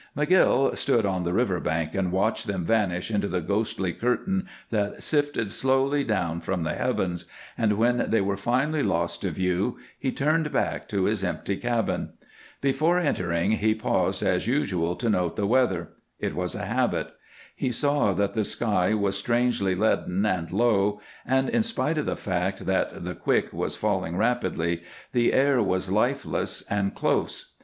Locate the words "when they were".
7.73-8.35